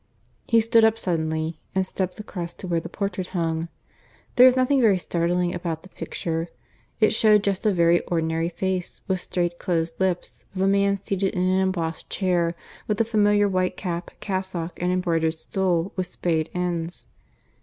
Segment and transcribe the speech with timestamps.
[0.47, 3.67] He stood up suddenly and stepped across to where the portrait hung.
[4.35, 6.47] There was nothing very startling about the picture.
[6.99, 11.35] It showed just a very ordinary face with straight closed lips, of a man seated
[11.35, 12.55] in an embossed chair,
[12.87, 17.05] with the familiar white cap, cassock, and embroidered stole with spade ends.